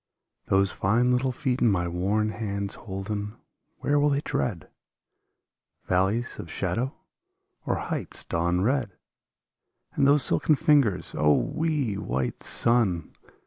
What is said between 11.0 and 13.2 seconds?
O, wee, white son.